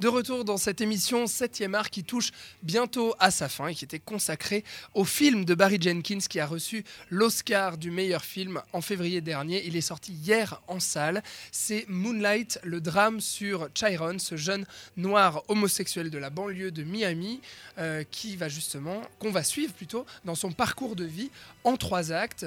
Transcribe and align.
De 0.00 0.08
retour 0.08 0.46
dans 0.46 0.56
cette 0.56 0.80
émission 0.80 1.26
7e 1.26 1.74
art 1.74 1.90
qui 1.90 2.04
touche 2.04 2.30
bientôt 2.62 3.14
à 3.18 3.30
sa 3.30 3.50
fin 3.50 3.66
et 3.66 3.74
qui 3.74 3.84
était 3.84 3.98
consacrée 3.98 4.64
au 4.94 5.04
film 5.04 5.44
de 5.44 5.54
Barry 5.54 5.76
Jenkins 5.78 6.20
qui 6.26 6.40
a 6.40 6.46
reçu 6.46 6.84
l'Oscar 7.10 7.76
du 7.76 7.90
meilleur 7.90 8.24
film 8.24 8.62
en 8.72 8.80
février 8.80 9.20
dernier. 9.20 9.62
Il 9.66 9.76
est 9.76 9.82
sorti 9.82 10.14
hier 10.14 10.62
en 10.68 10.80
salle. 10.80 11.22
C'est 11.52 11.84
Moonlight, 11.86 12.58
le 12.64 12.80
drame 12.80 13.20
sur 13.20 13.68
Chiron, 13.74 14.18
ce 14.18 14.38
jeune 14.38 14.64
noir 14.96 15.42
homosexuel 15.48 16.08
de 16.08 16.16
la 16.16 16.30
banlieue 16.30 16.70
de 16.70 16.82
Miami, 16.82 17.42
euh, 17.76 18.02
qui 18.10 18.36
va 18.36 18.48
justement, 18.48 19.02
qu'on 19.18 19.30
va 19.30 19.42
suivre 19.42 19.74
plutôt 19.74 20.06
dans 20.24 20.34
son 20.34 20.50
parcours 20.50 20.96
de 20.96 21.04
vie 21.04 21.30
en 21.62 21.76
trois 21.76 22.10
actes 22.10 22.46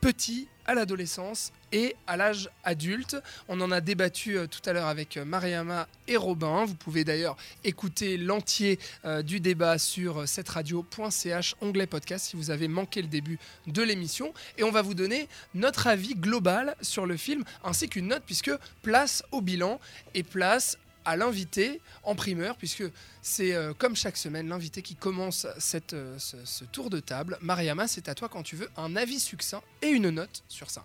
petit 0.00 0.48
à 0.66 0.74
l'adolescence 0.74 1.52
et 1.72 1.96
à 2.06 2.16
l'âge 2.16 2.50
adulte. 2.64 3.16
On 3.48 3.60
en 3.60 3.70
a 3.70 3.80
débattu 3.80 4.36
euh, 4.36 4.46
tout 4.46 4.60
à 4.68 4.72
l'heure 4.72 4.86
avec 4.86 5.16
euh, 5.16 5.24
Mariama 5.24 5.88
et 6.08 6.16
Robin. 6.16 6.64
Vous 6.64 6.74
pouvez 6.74 7.04
d'ailleurs 7.04 7.36
écouter 7.64 8.16
l'entier 8.16 8.78
euh, 9.04 9.22
du 9.22 9.40
débat 9.40 9.78
sur 9.78 10.28
cette 10.28 10.48
radio.ch 10.48 11.54
onglet 11.60 11.86
podcast 11.86 12.26
si 12.26 12.36
vous 12.36 12.50
avez 12.50 12.68
manqué 12.68 13.02
le 13.02 13.08
début 13.08 13.38
de 13.66 13.82
l'émission. 13.82 14.32
Et 14.58 14.64
on 14.64 14.70
va 14.70 14.82
vous 14.82 14.94
donner 14.94 15.28
notre 15.54 15.86
avis 15.86 16.14
global 16.14 16.76
sur 16.80 17.06
le 17.06 17.16
film 17.16 17.44
ainsi 17.64 17.88
qu'une 17.88 18.08
note 18.08 18.22
puisque 18.26 18.52
place 18.82 19.22
au 19.32 19.40
bilan 19.40 19.80
et 20.14 20.22
place 20.22 20.78
à 21.06 21.16
l'invité 21.16 21.80
en 22.02 22.14
primeur, 22.16 22.56
puisque 22.56 22.84
c'est 23.22 23.54
euh, 23.54 23.72
comme 23.72 23.94
chaque 23.96 24.16
semaine 24.16 24.48
l'invité 24.48 24.82
qui 24.82 24.96
commence 24.96 25.46
cette, 25.58 25.94
euh, 25.94 26.18
ce, 26.18 26.64
tour 26.64 26.90
de 26.90 26.98
table. 26.98 27.38
Mariama, 27.40 27.86
c'est 27.86 28.08
à 28.08 28.14
toi 28.14 28.28
quand 28.28 28.42
tu 28.42 28.56
veux 28.56 28.68
un 28.76 28.96
avis 28.96 29.20
succinct 29.20 29.62
et 29.80 29.88
une 29.88 30.10
note 30.10 30.42
sur 30.48 30.68
5. 30.68 30.84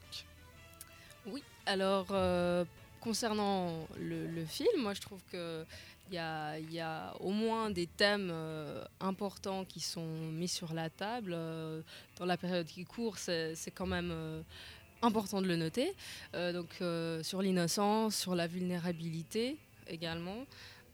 Oui, 1.26 1.44
alors 1.66 2.08
euh, 2.12 2.64
concernant 3.02 3.88
le, 4.00 4.46
film, 4.46 4.82
moi 4.82 4.94
je 4.94 5.02
trouve 5.02 5.20
que 5.32 5.66
il 6.12 6.14
y 6.14 6.74
y 6.74 6.80
a 6.80 7.14
au 7.20 7.32
moins 7.32 7.72
des 7.72 7.88
thèmes 7.88 8.34
importants 9.00 9.64
qui 9.64 9.80
sont 9.80 10.06
mis 10.32 10.50
sur 10.50 10.74
la 10.74 10.90
table. 10.90 11.38
Dans 12.18 12.26
la 12.26 12.36
période 12.36 12.68
qui 12.68 12.84
court, 12.84 13.18
c'est 13.18 13.72
quand 13.74 13.88
même 13.88 14.14
important 15.02 15.42
de 15.42 15.48
le 15.48 15.56
noter. 15.56 15.94
Donc 16.34 16.84
sur 17.22 17.42
l'innocence, 17.42 18.18
sur 18.18 18.36
la 18.36 18.46
vulnérabilité 18.46 19.58
également. 19.92 20.46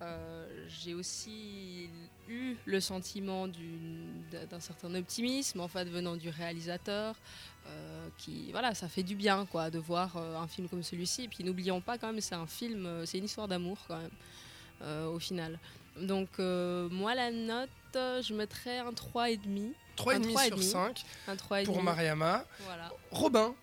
Euh, 0.01 0.45
J'ai 0.67 0.93
aussi 0.93 1.89
eu 2.29 2.55
le 2.65 2.79
sentiment 2.79 3.47
d'un 3.47 4.59
certain 4.59 4.93
optimisme 4.93 5.59
en 5.59 5.67
fait 5.67 5.85
venant 5.85 6.15
du 6.15 6.29
réalisateur 6.29 7.15
euh, 7.65 8.07
qui 8.19 8.51
voilà 8.51 8.75
ça 8.75 8.89
fait 8.89 9.01
du 9.01 9.15
bien 9.15 9.47
quoi 9.47 9.71
de 9.71 9.79
voir 9.79 10.17
euh, 10.17 10.37
un 10.37 10.47
film 10.47 10.69
comme 10.69 10.83
celui-ci 10.83 11.23
et 11.23 11.27
puis 11.27 11.43
n'oublions 11.43 11.81
pas 11.81 11.97
quand 11.97 12.07
même 12.07 12.21
c'est 12.21 12.35
un 12.35 12.45
film 12.45 12.87
c'est 13.05 13.17
une 13.17 13.25
histoire 13.25 13.47
d'amour 13.47 13.79
quand 13.87 13.97
même 13.97 15.07
au 15.07 15.17
final 15.17 15.57
donc 15.99 16.37
moi 16.37 17.15
la 17.15 17.31
note 17.31 17.69
je 17.95 18.33
mettrais 18.35 18.77
un 18.77 18.91
3,5 18.91 19.71
3,5 19.97 20.21
3,5. 20.21 20.47
sur 20.47 20.63
5 20.63 21.05
un 21.27 21.35
3,5 21.35 21.65
pour 21.65 21.81
Mariama. 21.81 22.45
voilà 22.65 22.91
Robin, 23.09 23.55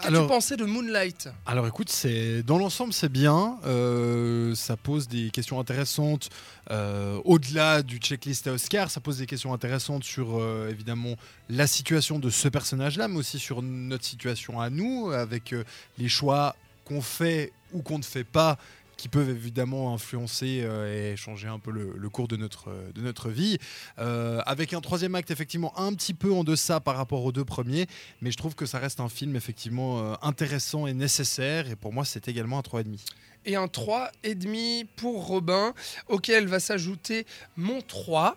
qu'as-tu 0.00 0.26
pensé 0.26 0.56
de 0.56 0.64
Moonlight? 0.64 1.28
Alors 1.46 1.66
écoute, 1.66 1.90
c'est 1.90 2.42
dans 2.42 2.58
l'ensemble 2.58 2.92
c'est 2.92 3.10
bien. 3.10 3.58
Euh, 3.64 4.54
ça 4.54 4.76
pose 4.76 5.08
des 5.08 5.30
questions 5.30 5.60
intéressantes 5.60 6.30
euh, 6.70 7.20
au-delà 7.24 7.82
du 7.82 7.98
checklist 7.98 8.46
à 8.46 8.52
Oscar. 8.52 8.90
Ça 8.90 9.00
pose 9.00 9.18
des 9.18 9.26
questions 9.26 9.52
intéressantes 9.52 10.04
sur 10.04 10.38
euh, 10.38 10.68
évidemment 10.70 11.16
la 11.48 11.66
situation 11.66 12.18
de 12.18 12.30
ce 12.30 12.48
personnage-là, 12.48 13.08
mais 13.08 13.18
aussi 13.18 13.38
sur 13.38 13.62
notre 13.62 14.04
situation 14.04 14.60
à 14.60 14.70
nous, 14.70 15.10
avec 15.10 15.54
les 15.98 16.08
choix 16.08 16.56
qu'on 16.84 17.02
fait 17.02 17.52
ou 17.72 17.82
qu'on 17.82 17.98
ne 17.98 18.04
fait 18.04 18.24
pas 18.24 18.58
qui 19.02 19.08
peuvent 19.08 19.30
évidemment 19.30 19.92
influencer 19.92 20.60
euh, 20.62 21.12
et 21.12 21.16
changer 21.16 21.48
un 21.48 21.58
peu 21.58 21.72
le, 21.72 21.92
le 21.96 22.08
cours 22.08 22.28
de 22.28 22.36
notre, 22.36 22.70
de 22.94 23.00
notre 23.00 23.30
vie. 23.30 23.58
Euh, 23.98 24.40
avec 24.46 24.74
un 24.74 24.80
troisième 24.80 25.16
acte 25.16 25.32
effectivement 25.32 25.76
un 25.76 25.92
petit 25.92 26.14
peu 26.14 26.32
en 26.32 26.44
deçà 26.44 26.78
par 26.78 26.96
rapport 26.96 27.24
aux 27.24 27.32
deux 27.32 27.44
premiers, 27.44 27.88
mais 28.20 28.30
je 28.30 28.36
trouve 28.36 28.54
que 28.54 28.64
ça 28.64 28.78
reste 28.78 29.00
un 29.00 29.08
film 29.08 29.34
effectivement 29.34 29.98
euh, 29.98 30.14
intéressant 30.22 30.86
et 30.86 30.94
nécessaire, 30.94 31.68
et 31.68 31.74
pour 31.74 31.92
moi 31.92 32.04
c'est 32.04 32.28
également 32.28 32.58
un 32.58 32.62
3,5. 32.62 33.00
Et 33.44 33.56
un 33.56 33.66
3,5 33.66 34.86
pour 34.96 35.26
Robin, 35.26 35.74
auquel 36.08 36.46
va 36.46 36.60
s'ajouter 36.60 37.26
mon 37.56 37.80
3, 37.80 38.36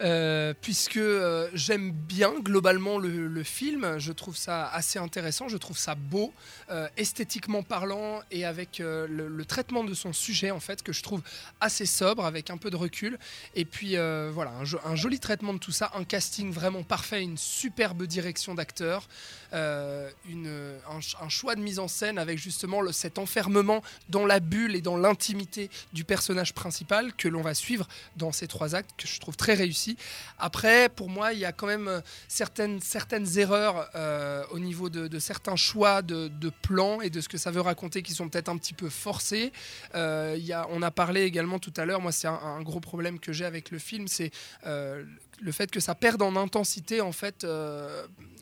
euh, 0.00 0.54
puisque 0.60 0.96
euh, 0.96 1.48
j'aime 1.54 1.90
bien 1.92 2.32
globalement 2.40 2.98
le, 2.98 3.42
film, 3.42 3.98
je 3.98 4.12
trouve 4.12 4.36
ça 4.36 4.66
assez 4.68 4.98
intéressant, 4.98 5.48
je 5.48 5.56
trouve 5.56 5.78
ça 5.78 5.94
beau, 5.94 6.32
euh, 6.70 6.88
esthétiquement 6.96 7.62
parlant, 7.62 8.20
et 8.30 8.44
avec 8.44 8.78
le, 8.78 9.44
traitement 9.44 9.84
de 9.84 9.94
son 9.94 10.12
sujet, 10.12 10.50
en 10.50 10.60
fait, 10.60 10.82
que 10.82 10.92
je 10.92 11.02
trouve 11.02 11.22
assez 11.60 11.86
sobre, 11.86 12.24
avec 12.24 12.50
un 12.50 12.56
peu 12.56 12.70
de 12.70 12.76
recul, 12.76 13.18
et 13.54 13.64
puis 13.64 13.96
voilà, 14.32 14.52
un, 14.60 14.64
jo- 14.64 14.80
un 14.84 14.96
joli 14.96 15.20
traitement 15.20 15.54
de 15.54 15.58
tout 15.58 15.72
ça, 15.72 15.90
un 15.94 16.04
casting 16.04 16.50
vraiment 16.52 16.82
parfait, 16.82 17.22
une 17.22 17.38
superbe 17.38 18.04
direction 18.04 18.54
d'acteurs, 18.54 19.08
une- 19.52 20.76
un, 20.90 21.24
un 21.24 21.28
choix 21.28 21.54
de 21.54 21.60
mise 21.60 21.78
en 21.78 21.88
scène 21.88 22.18
avec 22.18 22.38
justement 22.38 22.80
cet 22.92 23.18
enfermement 23.18 23.82
dans 24.08 24.26
la 24.26 24.40
bulle 24.46 24.76
et 24.76 24.80
dans 24.80 24.96
l'intimité 24.96 25.70
du 25.92 26.04
personnage 26.04 26.54
principal 26.54 27.12
que 27.14 27.28
l'on 27.28 27.42
va 27.42 27.54
suivre 27.54 27.86
dans 28.16 28.32
ces 28.32 28.46
trois 28.46 28.74
actes 28.74 28.90
que 28.96 29.06
je 29.06 29.20
trouve 29.20 29.36
très 29.36 29.54
réussi. 29.54 29.96
Après, 30.38 30.88
pour 30.88 31.08
moi, 31.08 31.32
il 31.32 31.38
y 31.38 31.44
a 31.44 31.52
quand 31.52 31.66
même 31.66 31.88
euh, 31.88 32.00
certaines, 32.28 32.80
certaines 32.80 33.38
erreurs 33.38 33.90
euh, 33.94 34.44
au 34.50 34.58
niveau 34.58 34.88
de, 34.88 35.18
certains 35.18 35.56
choix 35.56 36.02
de, 36.02 36.28
de 36.28 36.50
plans 36.62 37.00
et 37.00 37.10
de 37.10 37.20
ce 37.20 37.28
que 37.28 37.38
ça 37.38 37.50
veut 37.50 37.60
raconter 37.60 38.02
qui 38.02 38.12
sont 38.12 38.28
peut-être 38.28 38.48
un 38.48 38.56
petit 38.56 38.74
peu 38.74 38.88
forcés. 38.88 39.52
Euh, 39.94 40.34
il 40.38 40.44
y 40.44 40.52
a, 40.52 40.66
on 40.70 40.82
a 40.82 40.90
parlé 40.90 41.22
également 41.22 41.58
tout 41.58 41.72
à 41.76 41.84
l'heure, 41.84 42.00
moi 42.00 42.12
c'est 42.12 42.28
un, 42.28 42.62
gros 42.62 42.80
problème 42.80 43.18
que 43.18 43.32
j'ai 43.32 43.44
avec 43.44 43.70
le 43.70 43.78
film, 43.78 44.08
c'est 44.08 44.30
le 44.64 45.52
fait 45.52 45.70
que 45.70 45.80
ça 45.80 45.94
perde 45.94 46.22
en 46.22 46.36
intensité 46.36 47.00
en 47.00 47.12
fait 47.12 47.46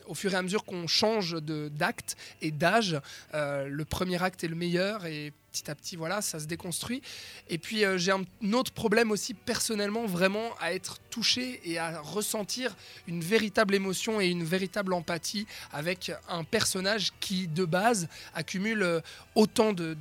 au 0.07 0.13
fur 0.13 0.33
et 0.33 0.35
à 0.35 0.41
mesure 0.41 0.63
qu'on 0.63 0.87
change 0.87 1.35
d'acte 1.41 2.17
et 2.41 2.51
d'âge. 2.51 2.99
Euh, 3.33 3.67
le 3.67 3.85
premier 3.85 4.21
acte 4.21 4.43
est 4.43 4.47
le 4.47 4.55
meilleur 4.55 5.05
et 5.05 5.33
petit 5.51 5.71
à 5.71 5.75
petit 5.75 5.95
voilà 5.95 6.21
ça 6.21 6.39
se 6.39 6.45
déconstruit. 6.45 7.01
Et 7.49 7.57
puis 7.57 7.85
euh, 7.85 7.97
j'ai 7.97 8.11
un, 8.11 8.25
autre 8.53 8.73
problème 8.73 9.11
aussi 9.11 9.33
personnellement 9.33 10.05
vraiment 10.05 10.49
à 10.59 10.73
être 10.73 10.99
touché 11.09 11.61
et 11.63 11.77
à 11.79 12.01
ressentir 12.01 12.75
une 13.07 13.21
véritable 13.21 13.73
émotion 13.73 14.19
et 14.19 14.27
une 14.27 14.43
véritable 14.43 14.93
empathie 14.93 15.47
avec 15.71 16.11
un 16.27 16.43
personnage 16.43 17.11
qui 17.21 17.47
de 17.47 17.63
base 17.63 18.09
accumule 18.33 18.83
euh, 18.83 18.99
autant 19.35 19.71
de, 19.71 19.95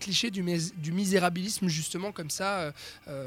clichés 0.00 0.30
du, 0.30 0.42
mis- 0.42 0.72
du 0.76 0.92
misérabilisme 0.92 1.68
justement 1.68 2.12
comme 2.12 2.30
ça. 2.30 2.72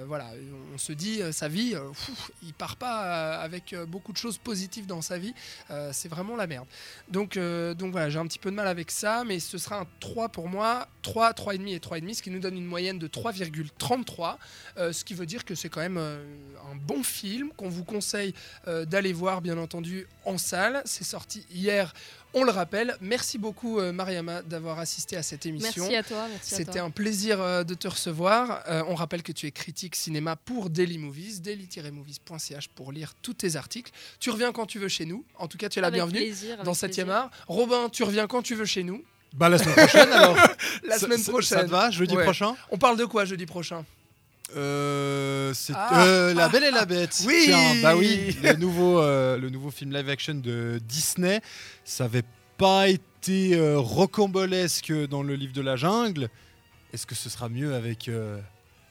voilà, 0.07 0.31
on 0.73 0.77
se 0.77 0.93
dit 0.93 1.21
sa 1.31 1.47
vie, 1.47 1.71
pfff, 1.71 2.31
il 2.43 2.53
part 2.53 2.75
pas 2.75 3.39
avec 3.39 3.75
beaucoup 3.87 4.13
de 4.13 4.17
choses 4.17 4.37
positives 4.37 4.85
dans 4.85 5.01
sa 5.01 5.17
vie. 5.17 5.33
Euh, 5.71 5.91
c'est 5.93 6.09
vraiment 6.17 6.35
la 6.35 6.47
merde. 6.47 6.67
Donc, 7.09 7.38
euh, 7.38 7.73
donc 7.73 7.91
voilà, 7.91 8.09
j'ai 8.09 8.17
un 8.17 8.25
petit 8.25 8.39
peu 8.39 8.50
de 8.50 8.55
mal 8.55 8.67
avec 8.67 8.89
ça, 8.91 9.23
mais 9.23 9.39
ce 9.39 9.57
sera 9.57 9.81
un 9.81 9.88
3 10.00 10.29
pour 10.29 10.50
moi, 10.50 10.88
3, 11.03 11.31
3,5 11.33 11.67
et 11.67 11.78
3,5, 11.78 12.13
ce 12.16 12.23
qui 12.23 12.31
nous 12.31 12.39
donne 12.39 12.57
une 12.57 12.66
moyenne 12.66 12.97
de 12.97 13.07
3,33, 13.07 14.38
euh, 14.78 14.91
ce 14.91 15.05
qui 15.05 15.13
veut 15.13 15.28
dire 15.28 15.45
que 15.45 15.53
c'est 15.53 15.69
quand 15.69 15.81
même 15.81 15.97
euh, 15.97 16.23
un 16.72 16.75
bon 16.75 17.03
film 17.03 17.51
qu'on 17.55 17.69
vous 17.69 17.83
conseille 17.83 18.33
d'aller 18.66 19.13
voir, 19.13 19.41
bien 19.41 19.57
entendu, 19.57 20.07
en 20.25 20.38
salle. 20.38 20.81
C'est 20.85 21.03
sorti 21.03 21.45
hier, 21.51 21.94
on 22.33 22.43
le 22.43 22.51
rappelle. 22.51 22.95
Merci 23.01 23.38
beaucoup, 23.38 23.79
euh, 23.79 23.91
Mariama, 23.91 24.41
d'avoir 24.43 24.79
assisté 24.79 25.15
à 25.17 25.23
cette 25.23 25.45
émission. 25.45 25.83
merci 25.83 25.95
à 25.95 26.03
toi 26.03 26.27
merci 26.29 26.53
à 26.53 26.57
C'était 26.57 26.79
un 26.79 26.89
plaisir 26.91 27.41
euh, 27.41 27.63
de 27.63 27.73
te 27.73 27.88
recevoir. 27.88 28.63
Euh, 28.67 28.83
on 28.88 28.95
rappelle 28.95 29.23
que 29.23 29.31
tu 29.31 29.47
es 29.47 29.51
critique 29.51 29.95
cinéma 29.95 30.35
pour 30.35 30.69
Daily 30.69 30.97
Movies, 30.97 31.41
daily-movies.ch 31.41 32.67
pour 32.69 32.91
lire 32.91 33.13
tous 33.21 33.33
tes 33.33 33.55
articles. 33.55 33.91
Tu 34.19 34.29
reviens 34.29 34.51
quand 34.51 34.66
tu 34.66 34.77
veux 34.79 34.87
chez 34.89 35.05
nous. 35.05 35.25
En 35.37 35.47
tout 35.47 35.57
cas, 35.57 35.69
tu 35.69 35.79
es 35.79 35.81
la 35.81 35.87
Avec 35.87 35.97
bienvenue 35.99 36.19
plaisir, 36.19 36.57
dans 36.63 36.71
avec 36.73 36.75
7e 36.93 36.95
plaisir. 36.95 37.11
art. 37.11 37.31
Robin, 37.47 37.89
tu 37.89 38.03
reviens 38.03 38.27
quand 38.27 38.41
tu 38.41 38.55
veux 38.55 38.66
chez 38.66 38.83
nous. 38.83 39.03
Bah 39.33 39.49
la 39.49 39.57
semaine 39.57 39.75
prochaine 39.75 40.11
alors 40.11 40.37
La 40.83 40.97
semaine 40.97 41.17
ça- 41.17 41.31
prochaine. 41.31 41.57
Ça 41.59 41.63
te 41.66 41.69
va, 41.69 41.91
jeudi 41.91 42.16
Ouais. 42.16 42.23
prochain? 42.23 42.55
On 42.71 42.77
parle 42.77 42.97
de 42.97 43.05
quoi 43.05 43.25
jeudi 43.25 43.45
prochain? 43.45 43.83
Euh, 44.55 45.06
c'est 45.57 45.73
Ah. 45.76 46.05
euh, 46.05 46.34
La 46.34 46.47
Belle 46.49 46.64
et 46.66 46.72
la 46.72 46.85
Bête. 46.85 47.23
Oui. 47.26 47.43
Tiens, 47.46 47.81
bah 47.81 47.96
oui, 47.96 48.37
le 48.43 48.53
nouveau, 48.53 48.99
euh, 49.02 49.37
le 49.37 49.49
nouveau 49.49 49.72
film 49.72 49.91
live 49.93 50.09
action 50.09 50.35
de 50.35 50.79
Disney. 50.87 51.41
Ça 51.84 52.05
avait 52.05 52.23
pas 52.58 52.87
été 52.87 53.55
euh, 53.55 53.78
rocambolesque 53.79 54.91
dans 55.09 55.23
le 55.23 55.35
livre 55.35 55.53
de 55.53 55.61
la 55.61 55.76
jungle. 55.76 56.29
Est-ce 56.93 57.05
que 57.05 57.16
ce 57.16 57.29
sera 57.29 57.49
mieux 57.49 57.73
avec 57.76 58.09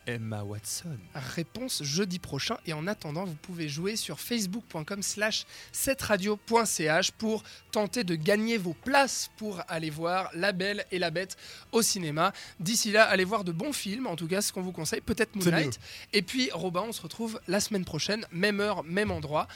Emma 0.06 0.43
Watson 0.43 0.99
Réponse 1.14 1.82
jeudi 1.82 2.19
prochain. 2.19 2.56
Et 2.67 2.73
en 2.73 2.87
attendant, 2.87 3.25
vous 3.25 3.35
pouvez 3.35 3.69
jouer 3.69 3.97
sur 3.97 4.20
facebook.com 4.20 5.03
slash 5.03 5.47
7radio.ch 5.75 7.11
pour 7.12 7.43
tenter 7.73 8.05
de 8.05 8.14
gagner 8.14 8.56
vos 8.58 8.75
places 8.75 9.31
pour 9.37 9.61
aller 9.69 9.91
voir 9.91 10.31
La 10.35 10.53
Belle 10.53 10.85
et 10.91 10.99
la 10.99 11.11
Bête 11.11 11.37
au 11.73 11.82
cinéma. 11.82 12.32
D'ici 12.61 12.93
là, 12.93 13.05
allez 13.05 13.25
voir 13.25 13.44
de 13.44 13.53
bons 13.53 13.73
films, 13.73 14.06
en 14.06 14.17
tout 14.17 14.29
cas 14.29 14.41
ce 14.41 14.53
qu'on 14.53 14.62
vous 14.62 14.73
conseille, 14.73 15.00
peut-être 15.00 15.35
Moonlight. 15.37 15.79
Et 16.12 16.23
puis 16.23 16.50
Robin, 16.52 16.85
on 16.88 16.93
se 16.93 17.02
retrouve 17.02 17.41
la 17.49 17.61
semaine 17.61 17.85
prochaine, 17.85 18.26
même 18.31 18.61
heure, 18.61 18.85
même 18.85 19.11
endroit, 19.11 19.49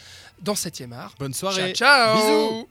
dans 0.43 0.55
7e 0.55 0.93
art. 0.93 1.14
Bonne 1.19 1.35
soirée. 1.35 1.73
Ciao, 1.73 2.17
ciao 2.19 2.50
Bisous. 2.50 2.69